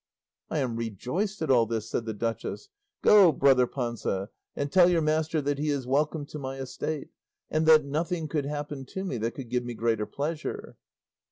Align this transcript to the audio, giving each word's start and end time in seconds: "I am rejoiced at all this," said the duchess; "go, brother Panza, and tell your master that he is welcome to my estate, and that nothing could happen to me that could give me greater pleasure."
"I 0.49 0.57
am 0.57 0.77
rejoiced 0.77 1.43
at 1.43 1.51
all 1.51 1.67
this," 1.67 1.87
said 1.87 2.05
the 2.05 2.13
duchess; 2.15 2.69
"go, 3.03 3.31
brother 3.31 3.67
Panza, 3.67 4.31
and 4.55 4.71
tell 4.71 4.89
your 4.89 4.99
master 5.03 5.43
that 5.43 5.59
he 5.59 5.69
is 5.69 5.85
welcome 5.85 6.25
to 6.25 6.39
my 6.39 6.57
estate, 6.57 7.11
and 7.51 7.67
that 7.67 7.85
nothing 7.85 8.27
could 8.27 8.47
happen 8.47 8.83
to 8.85 9.03
me 9.03 9.19
that 9.19 9.35
could 9.35 9.49
give 9.51 9.63
me 9.63 9.75
greater 9.75 10.07
pleasure." 10.07 10.75